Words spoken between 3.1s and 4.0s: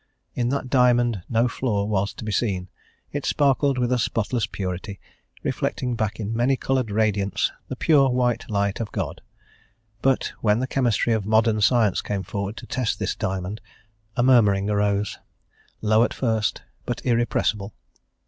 it sparkled with a